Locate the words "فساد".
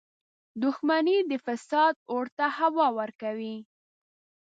1.45-1.93